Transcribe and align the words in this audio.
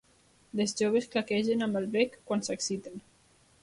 Les 0.59 0.73
joves 0.79 1.07
claquegen 1.17 1.63
amb 1.69 1.81
el 1.83 1.87
bec 1.99 2.19
quan 2.31 2.47
s'exciten. 2.51 3.03